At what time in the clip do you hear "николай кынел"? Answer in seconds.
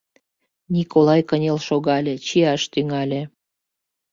0.75-1.57